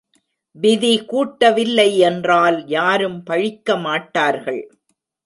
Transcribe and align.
விதி 0.55 1.01
கூட்டவில்லை 1.01 1.97
என்றால் 1.99 2.67
யாரும் 2.67 3.23
பழிக்க 3.23 3.77
மாட்டார்கள். 3.77 4.63